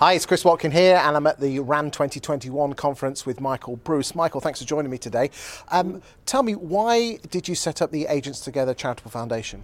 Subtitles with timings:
[0.00, 4.14] Hi, it's Chris Watkin here, and I'm at the RAN 2021 conference with Michael Bruce.
[4.14, 5.30] Michael, thanks for joining me today.
[5.68, 9.62] Um, tell me, why did you set up the Agents Together Charitable Foundation?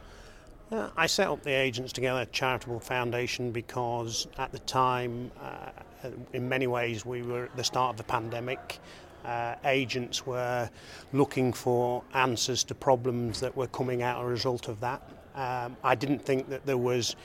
[0.70, 6.46] Uh, I set up the Agents Together Charitable Foundation because at the time, uh, in
[6.46, 8.78] many ways, we were at the start of the pandemic.
[9.24, 10.68] Uh, agents were
[11.14, 15.00] looking for answers to problems that were coming out as a result of that.
[15.34, 17.16] Um, I didn't think that there was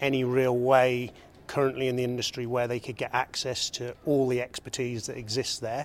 [0.00, 1.12] any real way
[1.50, 5.58] currently in the industry where they could get access to all the expertise that exists
[5.58, 5.84] there.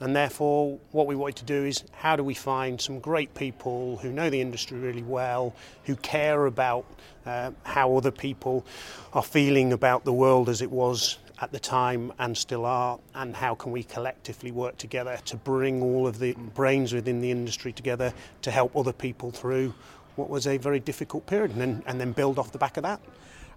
[0.00, 3.98] And therefore, what we wanted to do is how do we find some great people
[3.98, 6.84] who know the industry really well, who care about
[7.24, 8.66] uh, how other people
[9.12, 13.36] are feeling about the world as it was at the time and still are, and
[13.36, 17.72] how can we collectively work together to bring all of the brains within the industry
[17.72, 18.12] together
[18.42, 19.72] to help other people through
[20.16, 22.82] what was a very difficult period and then, and then build off the back of
[22.82, 23.00] that.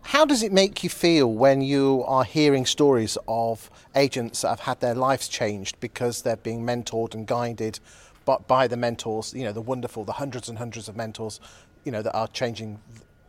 [0.04, 4.60] How does it make you feel when you are hearing stories of agents that have
[4.62, 7.80] had their lives changed because they're being mentored and guided
[8.26, 11.40] but by the mentors, you know, the wonderful, the hundreds and hundreds of mentors,
[11.84, 12.80] you know, that are changing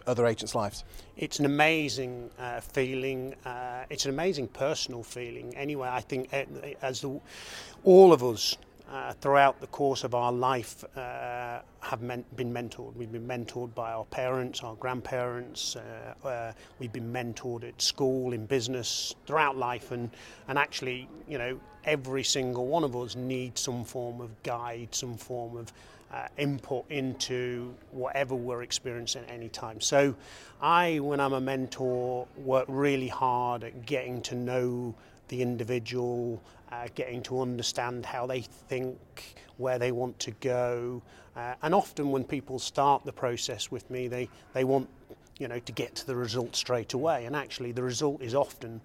[0.06, 0.84] other agents' lives?
[1.16, 3.34] It's an amazing uh, feeling.
[3.44, 5.56] Uh, it's an amazing personal feeling.
[5.56, 6.44] Anyway, I think uh,
[6.82, 7.20] as the,
[7.84, 8.56] all of us
[8.92, 12.94] uh, throughout the course of our life uh, have men- been mentored.
[12.94, 15.76] We've been mentored by our parents, our grandparents.
[15.76, 20.10] Uh, uh, we've been mentored at school, in business, throughout life, and
[20.48, 25.16] and actually, you know, every single one of us needs some form of guide, some
[25.16, 25.72] form of
[26.12, 29.80] uh, input into whatever we're experiencing at any time.
[29.80, 30.14] So,
[30.60, 34.94] I, when I'm a mentor, work really hard at getting to know
[35.28, 41.02] the individual, uh, getting to understand how they think, where they want to go.
[41.36, 44.88] Uh, and often when people start the process with me, they, they want
[45.38, 47.26] you know, to get to the result straight away.
[47.26, 48.80] And actually, the result is often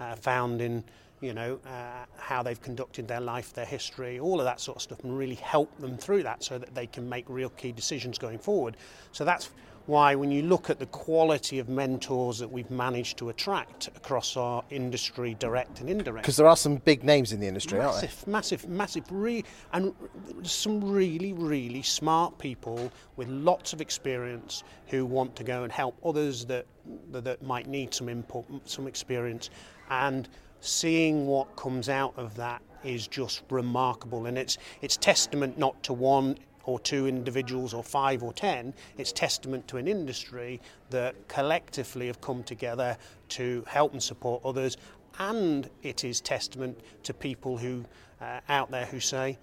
[0.00, 0.82] uh, found in
[1.20, 4.82] you know, uh, how they've conducted their life, their history, all of that sort of
[4.82, 8.18] stuff, and really help them through that so that they can make real key decisions
[8.18, 8.76] going forward.
[9.12, 9.50] So that's
[9.88, 14.36] why when you look at the quality of mentors that we've managed to attract across
[14.36, 16.24] our industry, direct and indirect.
[16.24, 18.32] Because there are some big names in the industry, massive, aren't there?
[18.32, 19.94] Massive, massive, re- and
[20.42, 25.96] some really, really smart people with lots of experience who want to go and help
[26.04, 26.66] others that,
[27.10, 29.48] that, that might need some input, some experience.
[29.88, 30.28] And
[30.60, 35.92] seeing what comes out of that is just remarkable and it's it's testament not to
[35.92, 36.38] one
[36.68, 42.20] or two individuals or five or ten, it's testament to an industry that collectively have
[42.20, 42.94] come together
[43.30, 44.76] to help and support others.
[45.18, 47.86] And it is testament to people who
[48.20, 49.38] uh, out there who say,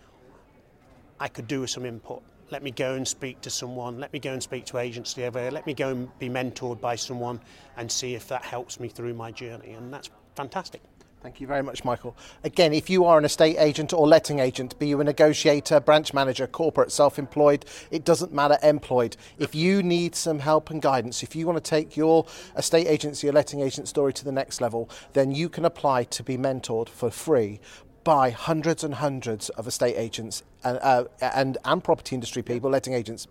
[1.19, 2.21] I could do with some input.
[2.51, 3.99] Let me go and speak to someone.
[3.99, 5.49] Let me go and speak to agents together.
[5.49, 7.39] Let me go and be mentored by someone
[7.75, 9.71] and see if that helps me through my journey.
[9.71, 10.81] And that's fantastic.
[11.25, 12.15] Thank you very much, Michael.
[12.43, 16.13] Again, if you are an estate agent or letting agent, be you a negotiator, branch
[16.13, 19.17] manager, corporate, self employed, it doesn't matter, employed.
[19.39, 23.27] If you need some help and guidance, if you want to take your estate agency
[23.27, 26.89] or letting agent story to the next level, then you can apply to be mentored
[26.89, 27.59] for free
[28.05, 32.93] by hundreds and hundreds of estate agents and, uh, and, and property industry people, letting
[32.93, 33.27] agents.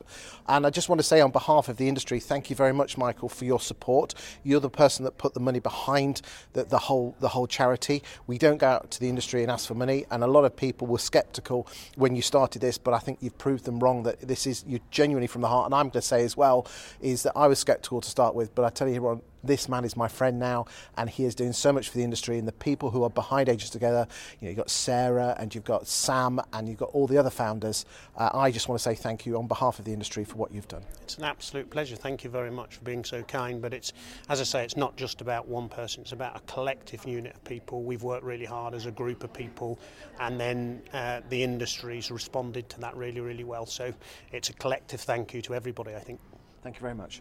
[0.48, 2.98] And I just want to say on behalf of the industry, thank you very much,
[2.98, 4.14] Michael, for your support.
[4.42, 6.22] You're the person that put the money behind
[6.54, 8.02] the, the whole the whole charity.
[8.26, 10.56] We don't go out to the industry and ask for money, and a lot of
[10.56, 14.20] people were sceptical when you started this, but I think you've proved them wrong that
[14.20, 15.66] this is you genuinely from the heart.
[15.66, 16.66] And I'm going to say as well
[17.00, 19.96] is that I was sceptical to start with, but I tell you, this man is
[19.96, 20.66] my friend now,
[20.96, 22.38] and he is doing so much for the industry.
[22.38, 24.06] And the people who are behind Agents Together,
[24.40, 27.30] you know, you've got Sarah and you've got Sam and you've got all the other
[27.30, 27.84] founders.
[28.16, 30.52] Uh, I just want to say thank you on behalf of the industry for what
[30.52, 30.82] you've done.
[31.02, 31.96] It's an absolute pleasure.
[31.96, 33.60] Thank you very much for being so kind.
[33.60, 33.92] But it's,
[34.28, 36.02] as I say, it's not just about one person.
[36.02, 37.82] It's about a collective unit of people.
[37.82, 39.78] We've worked really hard as a group of people,
[40.20, 43.66] and then uh, the industry's responded to that really, really well.
[43.66, 43.92] So
[44.32, 45.94] it's a collective thank you to everybody.
[45.94, 46.20] I think.
[46.62, 47.20] Thank you very much.